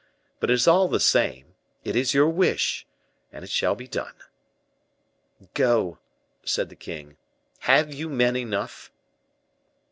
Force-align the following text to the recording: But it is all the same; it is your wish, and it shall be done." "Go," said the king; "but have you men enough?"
But 0.39 0.49
it 0.49 0.55
is 0.55 0.67
all 0.67 0.87
the 0.87 0.99
same; 0.99 1.53
it 1.83 1.95
is 1.95 2.11
your 2.15 2.27
wish, 2.27 2.87
and 3.31 3.45
it 3.45 3.51
shall 3.51 3.75
be 3.75 3.87
done." 3.87 4.15
"Go," 5.53 5.99
said 6.43 6.69
the 6.69 6.75
king; 6.75 7.17
"but 7.59 7.65
have 7.71 7.93
you 7.93 8.09
men 8.09 8.35
enough?" 8.35 8.91